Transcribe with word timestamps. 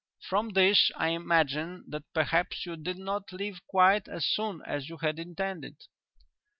From 0.27 0.53
this 0.53 0.89
I 0.95 1.09
imagine 1.09 1.83
that 1.87 2.11
perhaps 2.11 2.65
you 2.65 2.75
did 2.75 2.97
not 2.97 3.31
leave 3.31 3.61
quite 3.67 4.07
as 4.07 4.25
soon 4.25 4.63
as 4.65 4.89
you 4.89 4.97
had 4.97 5.19
intended. 5.19 5.75